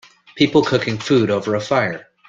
People 0.33 0.63
cooking 0.63 0.97
food 0.97 1.29
over 1.29 1.53
a 1.53 1.61
fire. 1.61 2.07